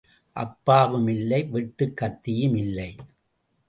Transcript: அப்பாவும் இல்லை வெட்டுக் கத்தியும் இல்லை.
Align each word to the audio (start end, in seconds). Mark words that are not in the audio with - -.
அப்பாவும் 0.35 1.07
இல்லை 1.07 1.41
வெட்டுக் 1.53 1.97
கத்தியும் 2.01 2.55
இல்லை. 2.55 2.95